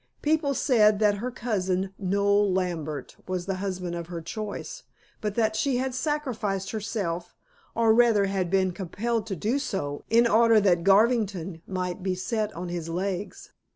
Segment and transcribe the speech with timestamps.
[0.23, 4.81] People said that her cousin Noel Lambert was the husband of her choice,
[5.21, 7.35] but that she had sacrificed herself,
[7.75, 12.51] or rather had been compelled to do so, in order that Garvington might be set
[12.53, 13.51] on his legs.